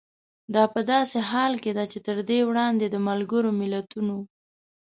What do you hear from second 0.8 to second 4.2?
داسې حال کې ده چې تر دې وړاندې د ملګرو ملتونو